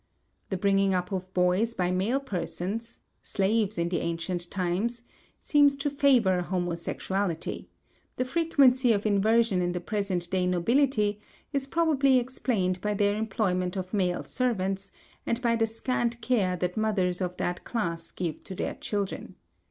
[0.49, 5.03] The bringing up of boys by male persons (slaves in the ancient times)
[5.39, 7.67] seems to favor homosexuality;
[8.15, 11.19] the frequency of inversion in the present day nobility
[11.53, 14.89] is probably explained by their employment of male servants,
[15.27, 19.35] and by the scant care that mothers of that class give to their children.